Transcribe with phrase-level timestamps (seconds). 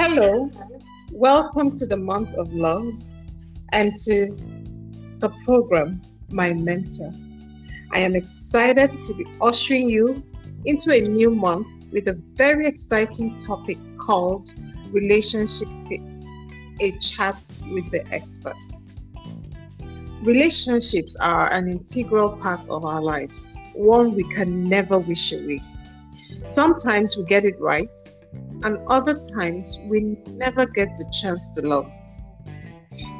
[0.00, 0.48] Hello,
[1.10, 2.92] welcome to the month of love
[3.72, 4.26] and to
[5.18, 7.12] the program, My Mentor.
[7.90, 10.22] I am excited to be ushering you
[10.66, 14.54] into a new month with a very exciting topic called
[14.92, 16.24] Relationship Fix
[16.80, 18.86] a chat with the experts.
[20.22, 25.60] Relationships are an integral part of our lives, one we can never wish away.
[26.44, 28.00] Sometimes we get it right,
[28.64, 31.90] and other times we never get the chance to love.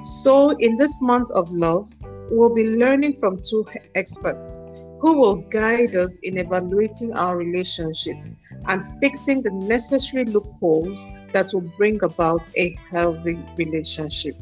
[0.01, 1.91] So, in this month of love,
[2.31, 4.59] we'll be learning from two experts
[5.01, 8.35] who will guide us in evaluating our relationships
[8.67, 14.35] and fixing the necessary loopholes that will bring about a healthy relationship.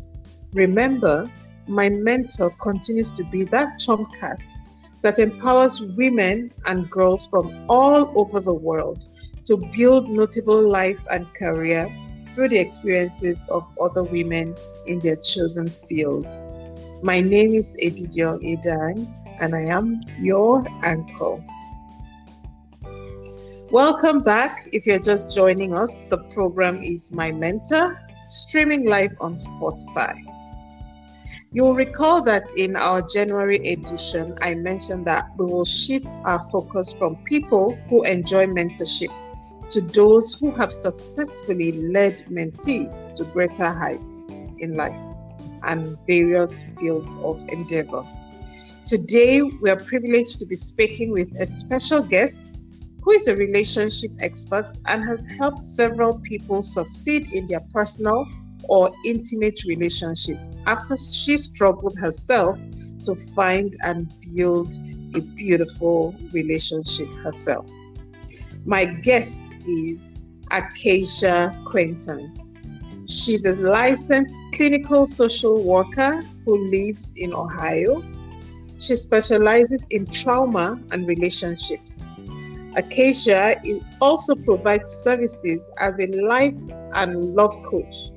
[0.55, 1.31] Remember,
[1.69, 4.66] my mentor continues to be that Chomcast
[5.07, 9.07] that empowers women and girls from all over the world
[9.45, 11.89] to build notable life and career
[12.35, 14.53] through the experiences of other women
[14.89, 16.57] in their chosen fields.
[17.05, 19.07] My name is Edidiong Idang,
[19.39, 21.39] and I am your anchor.
[23.71, 24.59] Welcome back.
[24.73, 27.97] If you're just joining us, the program is My Mentor,
[28.27, 30.36] streaming live on Spotify.
[31.57, 36.93] You'll recall that in our January edition, I mentioned that we will shift our focus
[36.93, 39.09] from people who enjoy mentorship
[39.71, 44.27] to those who have successfully led mentees to greater heights
[44.59, 45.01] in life
[45.63, 48.07] and various fields of endeavor.
[48.85, 52.59] Today, we are privileged to be speaking with a special guest
[53.03, 58.29] who is a relationship expert and has helped several people succeed in their personal
[58.69, 62.59] or intimate relationships after she struggled herself
[63.03, 64.73] to find and build
[65.15, 67.71] a beautiful relationship herself.
[68.65, 72.55] My guest is Acacia Quaintance.
[73.09, 78.03] She's a licensed clinical social worker who lives in Ohio.
[78.79, 82.17] She specializes in trauma and relationships.
[82.77, 83.57] Acacia
[84.01, 86.57] also provides services as a life
[86.95, 88.11] and love coach,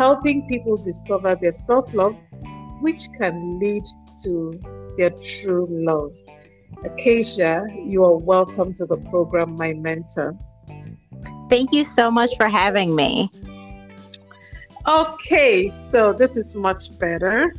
[0.00, 2.18] helping people discover their self love,
[2.80, 3.84] which can lead
[4.22, 4.58] to
[4.96, 6.14] their true love.
[6.86, 10.32] Acacia, you are welcome to the program, my mentor.
[11.50, 13.30] Thank you so much for having me.
[14.88, 17.52] Okay, so this is much better.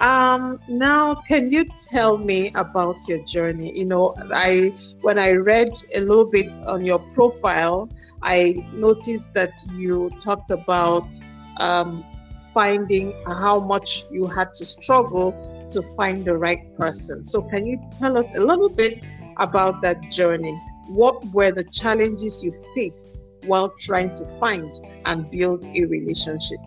[0.00, 3.70] Um, now, can you tell me about your journey?
[3.78, 7.90] You know, I when I read a little bit on your profile,
[8.22, 11.14] I noticed that you talked about
[11.60, 12.04] um,
[12.52, 15.32] finding how much you had to struggle
[15.70, 17.24] to find the right person.
[17.24, 19.08] So, can you tell us a little bit
[19.38, 20.58] about that journey?
[20.88, 24.72] What were the challenges you faced while trying to find
[25.06, 26.58] and build a relationship?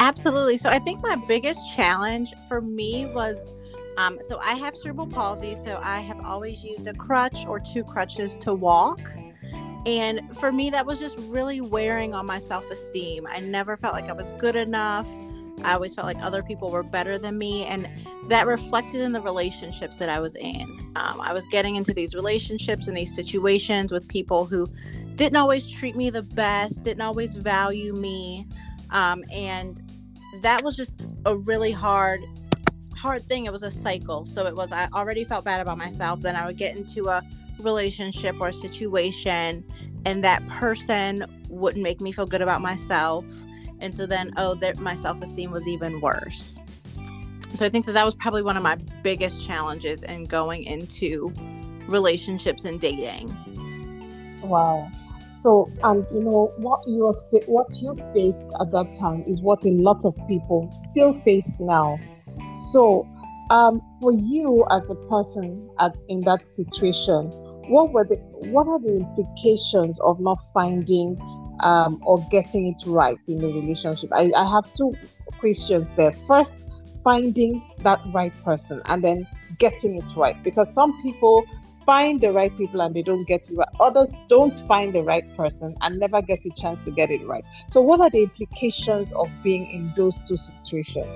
[0.00, 0.58] Absolutely.
[0.58, 3.50] So, I think my biggest challenge for me was
[3.98, 7.82] um, so I have cerebral palsy, so I have always used a crutch or two
[7.82, 9.00] crutches to walk.
[9.86, 13.26] And for me, that was just really wearing on my self esteem.
[13.30, 15.06] I never felt like I was good enough.
[15.64, 17.64] I always felt like other people were better than me.
[17.64, 17.88] And
[18.28, 20.92] that reflected in the relationships that I was in.
[20.96, 24.66] Um, I was getting into these relationships and these situations with people who
[25.14, 28.46] didn't always treat me the best, didn't always value me.
[28.90, 29.80] Um, and
[30.42, 32.20] that was just a really hard
[32.94, 36.18] hard thing it was a cycle so it was i already felt bad about myself
[36.20, 37.22] then i would get into a
[37.60, 39.64] relationship or situation
[40.04, 43.24] and that person wouldn't make me feel good about myself.
[43.80, 46.60] And so then oh that my self-esteem was even worse.
[47.54, 51.32] So i think that that was probably one of my biggest challenges in going into
[51.88, 53.34] relationships and dating.
[54.42, 54.90] Wow.
[55.40, 57.14] So and you know what you
[57.46, 61.98] what you faced at that time is what a lot of people still face now.
[62.72, 63.06] So
[63.50, 67.30] um, for you as a person at, in that situation
[67.68, 68.16] what were the
[68.50, 71.18] what are the implications of not finding
[71.60, 74.10] um, or getting it right in the relationship.
[74.12, 74.94] I, I have two
[75.38, 76.14] questions there.
[76.26, 76.64] First,
[77.04, 79.26] finding that right person and then
[79.58, 80.40] getting it right.
[80.42, 81.44] Because some people
[81.84, 83.68] find the right people and they don't get it right.
[83.78, 87.44] Others don't find the right person and never get a chance to get it right.
[87.68, 91.14] So, what are the implications of being in those two situations?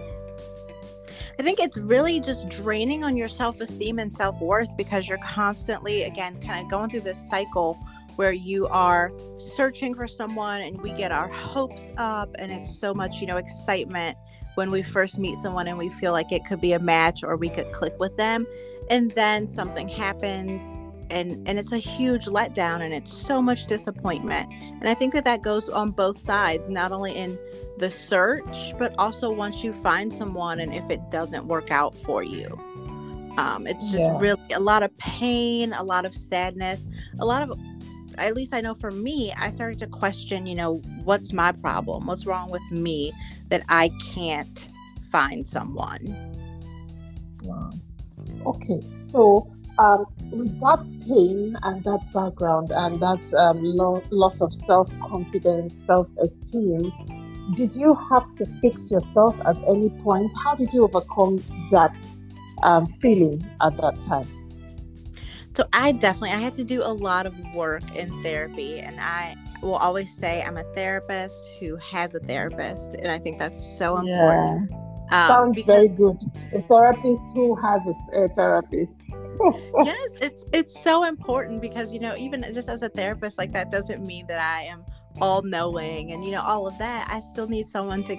[1.38, 5.18] I think it's really just draining on your self esteem and self worth because you're
[5.18, 7.78] constantly, again, kind of going through this cycle
[8.16, 12.92] where you are searching for someone and we get our hopes up and it's so
[12.92, 14.16] much, you know, excitement
[14.56, 17.36] when we first meet someone and we feel like it could be a match or
[17.36, 18.46] we could click with them.
[18.90, 20.78] And then something happens
[21.10, 24.50] and and it's a huge letdown and it's so much disappointment.
[24.52, 27.38] And i think that that goes on both sides not only in
[27.78, 32.22] the search but also once you find someone and if it doesn't work out for
[32.22, 32.58] you.
[33.38, 34.18] Um, it's just yeah.
[34.18, 36.86] really a lot of pain a lot of sadness
[37.20, 37.58] a lot of
[38.18, 42.06] at least i know for me i started to question you know what's my problem?
[42.06, 43.12] What's wrong with me
[43.48, 44.68] that i can't
[45.10, 46.16] find someone?
[47.42, 47.70] Wow.
[48.46, 49.46] Okay so
[49.78, 55.74] um, with that pain and that background and that um, lo- loss of self confidence,
[55.86, 56.92] self esteem,
[57.54, 60.32] did you have to fix yourself at any point?
[60.44, 61.94] How did you overcome that
[62.62, 64.28] um, feeling at that time?
[65.56, 69.36] So I definitely I had to do a lot of work in therapy, and I
[69.62, 73.98] will always say I'm a therapist who has a therapist, and I think that's so
[73.98, 74.70] important.
[74.70, 74.79] Yeah.
[75.10, 76.18] Um, Sounds because, very good.
[76.52, 78.92] A therapist who has a, a therapist.
[79.84, 83.70] yes, it's it's so important because you know even just as a therapist, like that
[83.70, 84.84] doesn't mean that I am
[85.20, 87.08] all knowing and you know all of that.
[87.10, 88.16] I still need someone to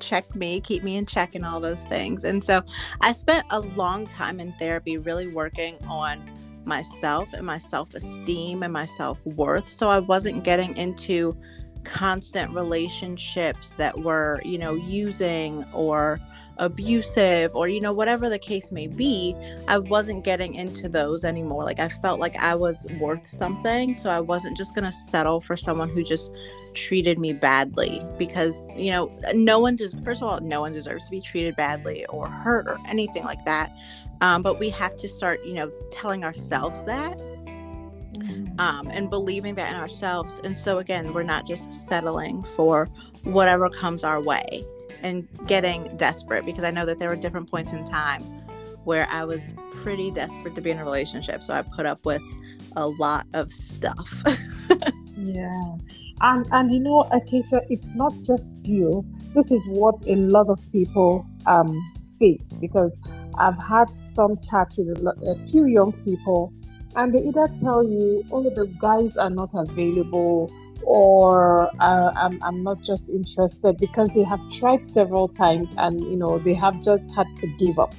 [0.00, 2.24] check me, keep me in check, and all those things.
[2.24, 2.62] And so
[3.02, 6.28] I spent a long time in therapy, really working on
[6.64, 9.68] myself and my self esteem and my self worth.
[9.68, 11.36] So I wasn't getting into
[11.84, 16.18] constant relationships that were, you know, using or
[16.60, 19.34] abusive or you know whatever the case may be
[19.66, 24.10] i wasn't getting into those anymore like i felt like i was worth something so
[24.10, 26.30] i wasn't just going to settle for someone who just
[26.74, 31.06] treated me badly because you know no one does first of all no one deserves
[31.06, 33.74] to be treated badly or hurt or anything like that
[34.20, 38.60] um, but we have to start you know telling ourselves that mm-hmm.
[38.60, 42.86] um, and believing that in ourselves and so again we're not just settling for
[43.24, 44.62] whatever comes our way
[45.02, 48.22] and getting desperate because I know that there were different points in time
[48.84, 51.42] where I was pretty desperate to be in a relationship.
[51.42, 52.22] So I put up with
[52.76, 54.22] a lot of stuff.
[55.16, 55.76] yeah.
[56.22, 59.04] And and you know, Acacia, it's not just you.
[59.34, 61.78] This is what a lot of people um
[62.18, 62.98] face because
[63.38, 66.52] I've had some chat with a, a few young people
[66.96, 72.62] and they either tell you, oh, the guys are not available or uh, I'm, I'm
[72.62, 77.02] not just interested because they have tried several times and you know they have just
[77.14, 77.94] had to give up.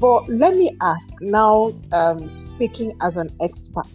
[0.00, 3.86] But let me ask now um, speaking as an expert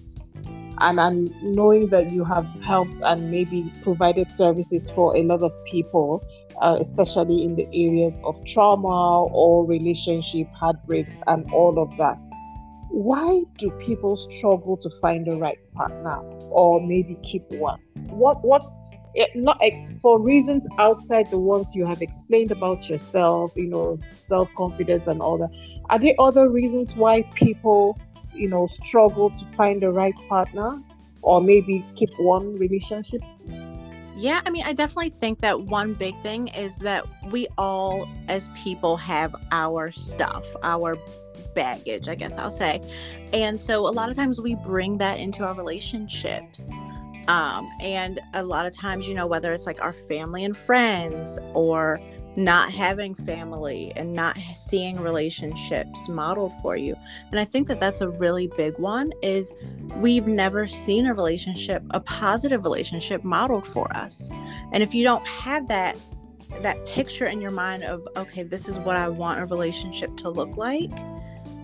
[0.79, 5.51] and I'm knowing that you have helped and maybe provided services for a lot of
[5.65, 6.23] people
[6.61, 12.17] uh, especially in the areas of trauma or relationship heartbreaks and all of that
[12.97, 17.79] why do people struggle to find the right partner or maybe keep one?
[18.09, 18.75] What what's
[19.15, 23.99] eh, not eh, for reasons outside the ones you have explained about yourself you know
[24.15, 25.51] self-confidence and all that
[25.91, 27.99] are there other reasons why people
[28.33, 30.81] you know struggle to find the right partner
[31.21, 33.21] or maybe keep one relationship?
[34.15, 38.49] Yeah, I mean, I definitely think that one big thing is that we all, as
[38.57, 40.97] people, have our stuff, our
[41.53, 42.81] baggage, I guess I'll say.
[43.33, 46.71] And so a lot of times we bring that into our relationships.
[47.27, 51.37] Um, and a lot of times, you know, whether it's like our family and friends
[51.53, 51.99] or
[52.37, 56.95] not having family and not seeing relationships modeled for you.
[57.31, 59.53] And I think that that's a really big one is
[59.95, 64.29] we've never seen a relationship, a positive relationship modeled for us.
[64.71, 65.97] And if you don't have that
[66.61, 70.29] that picture in your mind of okay, this is what I want a relationship to
[70.29, 70.91] look like,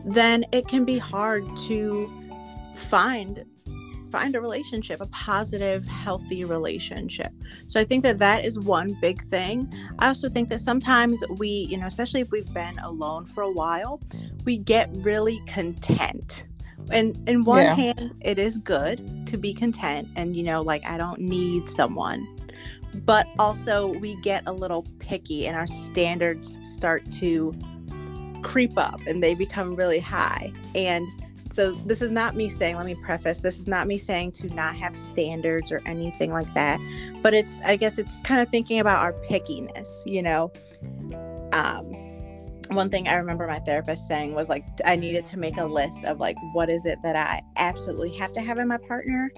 [0.06, 2.12] then it can be hard to
[2.76, 3.46] find
[4.12, 7.32] find a relationship a positive healthy relationship.
[7.66, 9.74] So i think that that is one big thing.
[9.98, 13.52] I also think that sometimes we you know especially if we've been alone for a
[13.52, 14.02] while
[14.46, 16.46] we get really content.
[16.92, 17.76] And in one yeah.
[17.76, 22.28] hand it is good to be content and you know like i don't need someone.
[23.06, 27.56] But also we get a little picky and our standards start to
[28.44, 30.52] creep up and they become really high.
[30.76, 31.08] And
[31.52, 34.48] so this is not me saying, let me preface, this is not me saying to
[34.56, 36.80] not have standards or anything like that.
[37.22, 40.52] But it's I guess it's kind of thinking about our pickiness, you know.
[41.54, 41.92] Um
[42.70, 46.06] one thing I remember my therapist saying was like I needed to make a list
[46.06, 49.32] of like what is it that I absolutely have to have in my partner?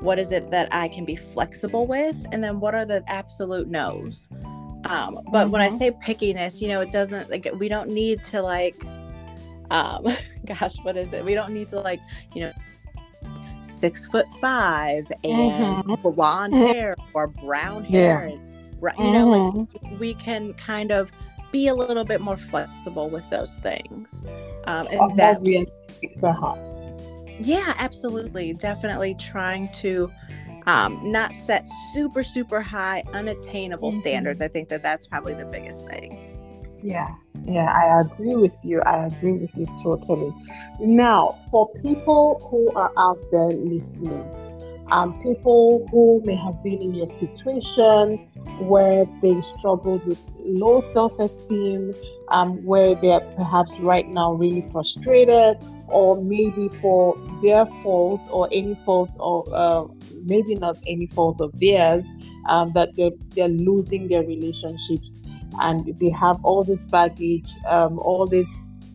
[0.00, 2.26] What is it that I can be flexible with?
[2.32, 4.28] And then what are the absolute no's?
[4.88, 5.50] Um, but mm-hmm.
[5.50, 5.78] when I mm-hmm.
[5.78, 8.82] say pickiness, you know, it doesn't like we don't need to like
[9.70, 10.06] um
[10.44, 11.24] gosh, what is it?
[11.24, 12.00] We don't need to like,
[12.34, 12.52] you know,
[13.62, 15.94] six foot five and mm-hmm.
[16.02, 18.34] blonde hair or brown hair yeah.
[18.34, 19.86] and you know, mm-hmm.
[19.86, 21.10] like we can kind of
[21.50, 24.24] be a little bit more flexible with those things.
[24.66, 26.94] Um and that realistic perhaps.
[27.40, 28.52] Yeah, absolutely.
[28.52, 30.10] Definitely trying to
[30.66, 34.00] um, not set super, super high, unattainable mm-hmm.
[34.00, 34.40] standards.
[34.40, 36.30] I think that that's probably the biggest thing.
[36.82, 38.82] Yeah, yeah, I agree with you.
[38.82, 40.32] I agree with you totally.
[40.80, 44.22] Now, for people who are out there listening,
[44.94, 48.16] um, people who may have been in your situation
[48.60, 51.92] where they struggled with low self esteem,
[52.28, 55.58] um, where they're perhaps right now really frustrated,
[55.88, 59.84] or maybe for their fault or any fault or uh,
[60.22, 62.06] maybe not any fault of theirs,
[62.48, 65.20] um, that they're, they're losing their relationships
[65.60, 68.48] and they have all this baggage, um, all these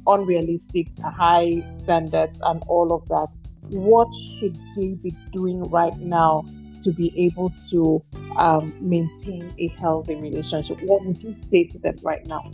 [0.08, 3.28] unrealistic high standards, and all of that.
[3.70, 6.46] What should they be doing right now
[6.82, 8.04] to be able to
[8.38, 10.82] um, maintain a healthy relationship?
[10.84, 12.50] What would you say to them right now?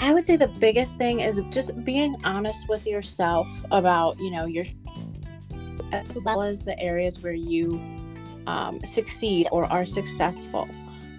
[0.00, 4.46] I would say the biggest thing is just being honest with yourself about, you know,
[4.46, 4.64] your
[5.92, 7.80] as well as the areas where you
[8.46, 10.68] um, succeed or are successful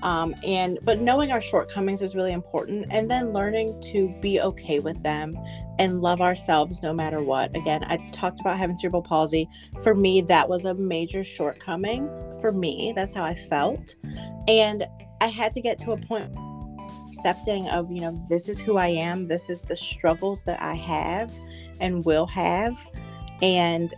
[0.08, 4.80] um, and but knowing our shortcomings is really important and then learning to be okay
[4.80, 5.34] with them
[5.80, 7.54] and love ourselves no matter what.
[7.58, 9.50] Again i talked about having cerebral palsy.
[9.84, 12.10] For me that was a major shortcoming.
[12.40, 13.98] For me that's how i felt.
[14.48, 14.88] And
[15.20, 16.34] i had to get to a point
[17.10, 19.28] accepting of you know this is who i am.
[19.28, 21.34] This is the struggles that i have
[21.82, 22.78] and will have.
[23.42, 23.94] And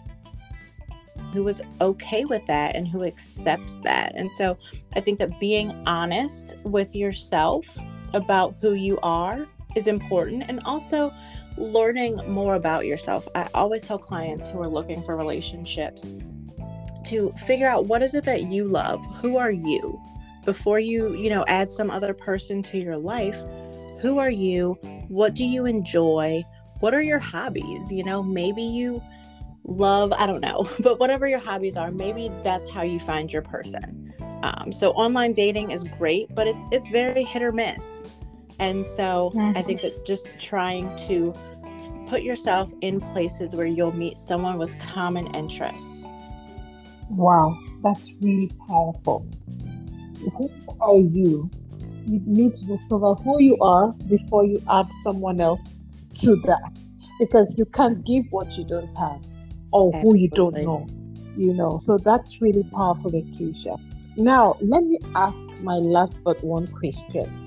[1.33, 4.13] who is okay with that and who accepts that.
[4.15, 4.57] And so
[4.95, 7.65] I think that being honest with yourself
[8.13, 11.13] about who you are is important and also
[11.57, 13.27] learning more about yourself.
[13.35, 16.09] I always tell clients who are looking for relationships
[17.05, 19.05] to figure out what is it that you love?
[19.17, 19.99] Who are you?
[20.45, 23.41] Before you, you know, add some other person to your life,
[23.99, 24.77] who are you?
[25.09, 26.43] What do you enjoy?
[26.79, 27.91] What are your hobbies?
[27.91, 29.01] You know, maybe you
[29.65, 33.41] love i don't know but whatever your hobbies are maybe that's how you find your
[33.41, 34.08] person
[34.43, 38.03] um, so online dating is great but it's it's very hit or miss
[38.59, 39.57] and so mm-hmm.
[39.57, 41.33] i think that just trying to
[42.07, 46.05] put yourself in places where you'll meet someone with common interests
[47.09, 49.25] wow that's really powerful
[50.37, 50.49] who
[50.81, 51.49] are you
[52.05, 55.77] you need to discover who you are before you add someone else
[56.15, 56.79] to that
[57.19, 59.21] because you can't give what you don't have
[59.71, 60.87] or who you don't know.
[61.37, 63.77] You know, so that's really powerful, Acacia.
[64.17, 67.45] Now, let me ask my last but one question.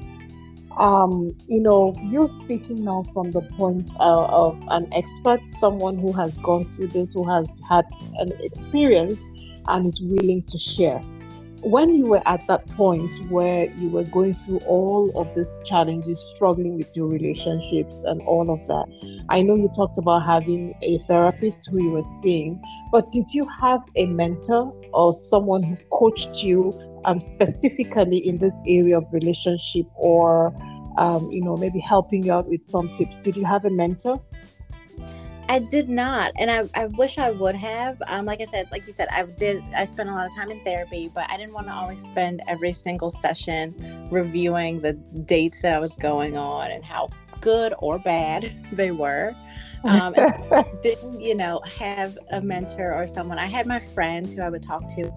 [0.78, 6.12] Um, you know, you're speaking now from the point uh, of an expert, someone who
[6.12, 7.85] has gone through this, who has had
[8.19, 9.21] an experience
[9.69, 11.02] and is willing to share
[11.62, 16.19] when you were at that point where you were going through all of these challenges,
[16.35, 20.99] struggling with your relationships and all of that, I know you talked about having a
[21.07, 26.42] therapist who you were seeing, but did you have a mentor or someone who coached
[26.42, 26.73] you
[27.04, 30.52] um, specifically in this area of relationship or,
[30.99, 33.21] um, you know, maybe helping you out with some tips?
[33.21, 34.21] Did you have a mentor?
[35.52, 38.00] I did not, and I, I wish I would have.
[38.06, 39.62] Um, like I said, like you said, I did.
[39.76, 42.40] I spent a lot of time in therapy, but I didn't want to always spend
[42.49, 43.75] every single session
[44.11, 47.11] reviewing the dates that I was going on and how
[47.42, 49.35] good or bad they were.
[49.85, 53.38] Um, I didn't, you know, have a mentor or someone.
[53.38, 55.12] I had my friends who I would talk to,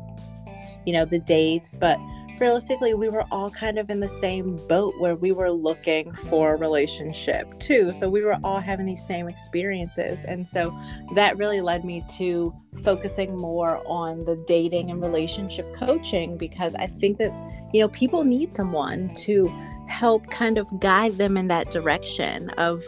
[0.86, 1.98] you know, the dates, but
[2.40, 6.54] realistically, we were all kind of in the same boat where we were looking for
[6.54, 7.94] a relationship too.
[7.94, 10.26] So we were all having these same experiences.
[10.26, 10.78] And so
[11.14, 16.88] that really led me to focusing more on the dating and relationship coaching because I
[16.88, 17.32] think that,
[17.74, 19.48] you know, people need someone to
[19.88, 22.84] help kind of guide them in that direction of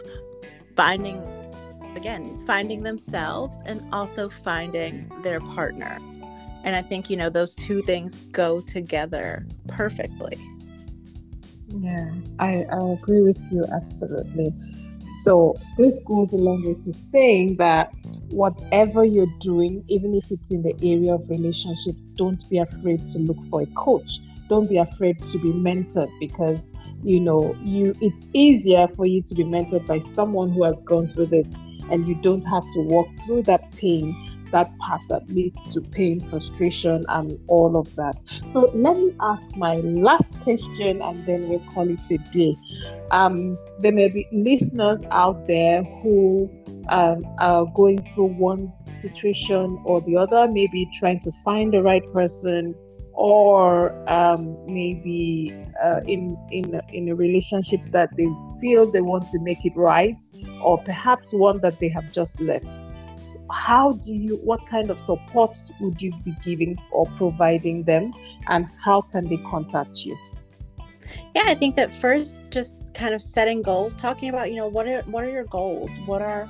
[0.76, 1.22] finding
[1.96, 5.98] again finding themselves and also finding their partner
[6.64, 10.38] and I think, you know, those two things go together perfectly.
[11.68, 14.54] Yeah, I, I agree with you absolutely.
[14.98, 17.94] So, this goes along with you saying that
[18.30, 23.18] whatever you're doing, even if it's in the area of relationship, don't be afraid to
[23.18, 24.18] look for a coach.
[24.48, 26.60] Don't be afraid to be mentored because
[27.04, 31.06] you know you it's easier for you to be mentored by someone who has gone
[31.08, 31.46] through this
[31.90, 34.14] and you don't have to walk through that pain
[34.50, 38.16] that path that leads to pain, frustration, and all of that.
[38.48, 42.56] So let me ask my last question and then we'll call it a day.
[43.10, 46.50] Um, there may be listeners out there who
[46.88, 52.02] um, are going through one situation or the other, maybe trying to find the right
[52.12, 52.74] person
[53.12, 55.52] or um, maybe
[55.82, 58.28] uh, in in in a relationship that they
[58.60, 60.16] feel they want to make it right,
[60.62, 62.84] or perhaps one that they have just left?
[63.50, 68.12] How do you what kind of support would you be giving or providing them
[68.48, 70.16] and how can they contact you?
[71.34, 74.86] Yeah i think that first just kind of setting goals talking about you know what
[74.86, 75.90] are what are your goals?
[76.04, 76.46] What are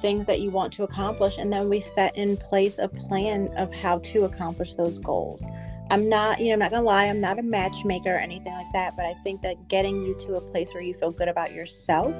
[0.00, 3.72] things that you want to accomplish and then we set in place a plan of
[3.72, 5.46] how to accomplish those goals
[5.90, 8.72] i'm not you know i'm not gonna lie i'm not a matchmaker or anything like
[8.72, 11.52] that but i think that getting you to a place where you feel good about
[11.52, 12.14] yourself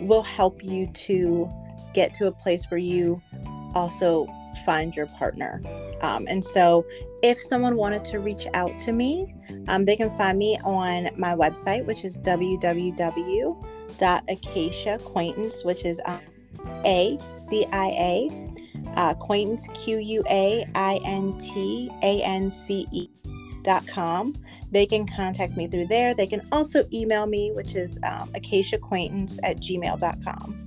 [0.00, 1.48] will help you to
[1.94, 3.20] get to a place where you
[3.74, 4.26] also
[4.64, 5.60] find your partner.
[6.00, 6.84] Um, and so,
[7.22, 9.34] if someone wanted to reach out to me,
[9.68, 13.58] um, they can find me on my website, which is www.acacia
[15.64, 16.20] which is um,
[16.84, 18.54] A C I A,
[18.96, 23.08] uh, Quaintance, Q U A I N T A N C E.
[23.62, 24.34] Dot com.
[24.70, 26.14] They can contact me through there.
[26.14, 30.66] They can also email me, which is um, acaciaquaintance at gmail.com.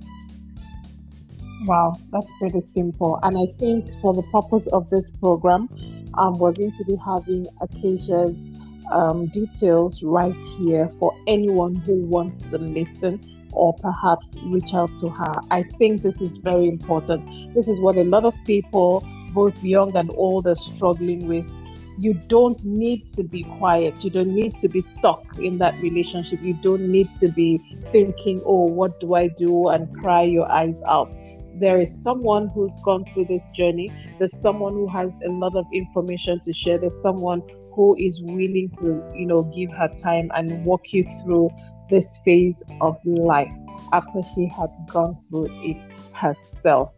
[1.64, 3.18] Wow, that's pretty simple.
[3.22, 5.68] And I think for the purpose of this program,
[6.14, 8.52] um, we're going to be having Acacia's
[8.90, 13.20] um, details right here for anyone who wants to listen
[13.52, 15.32] or perhaps reach out to her.
[15.50, 17.54] I think this is very important.
[17.54, 21.50] This is what a lot of people, both young and old, are struggling with.
[21.98, 24.02] You don't need to be quiet.
[24.04, 26.42] You don't need to be stuck in that relationship.
[26.42, 27.58] You don't need to be
[27.92, 29.68] thinking, oh, what do I do?
[29.68, 31.16] and cry your eyes out
[31.54, 33.92] there is someone who's gone through this journey.
[34.18, 36.78] There's someone who has a lot of information to share.
[36.78, 37.42] There's someone
[37.74, 41.50] who is willing to, you know, give her time and walk you through
[41.90, 43.52] this phase of life
[43.92, 45.76] after she had gone through it
[46.12, 46.94] herself.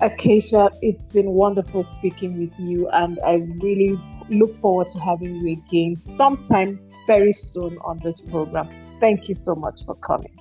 [0.00, 3.98] Acacia, it's been wonderful speaking with you, and I really
[4.28, 8.68] look forward to having you again sometime very soon on this program.
[9.00, 10.36] Thank you so much for coming.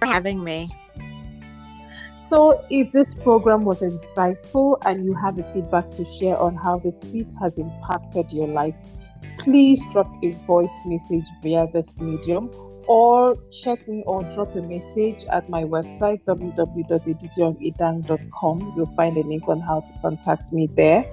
[0.00, 0.74] For having me.
[2.26, 6.78] So, if this program was insightful and you have a feedback to share on how
[6.78, 8.74] this piece has impacted your life,
[9.38, 12.50] please drop a voice message via this medium
[12.86, 18.72] or check me or drop a message at my website www.edidiongidang.com.
[18.76, 21.04] You'll find a link on how to contact me there.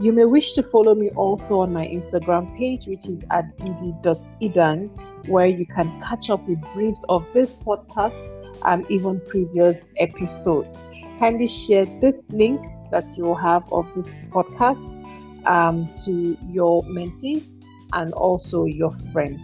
[0.00, 4.88] You may wish to follow me also on my Instagram page, which is at didi.idang,
[5.28, 10.82] where you can catch up with briefs of this podcast and even previous episodes.
[11.18, 14.98] Kindly share this link that you have of this podcast
[15.46, 17.51] um, to your mentees
[17.92, 19.42] and also your friends.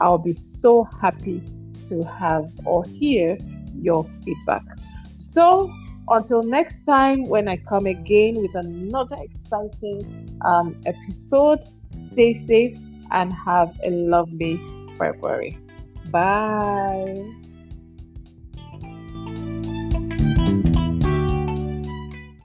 [0.00, 1.42] I'll be so happy
[1.88, 3.38] to have or hear
[3.80, 4.62] your feedback.
[5.16, 5.72] So,
[6.08, 12.78] until next time, when I come again with another exciting um, episode, stay safe
[13.10, 14.60] and have a lovely
[14.98, 15.58] February.
[16.10, 17.41] Bye.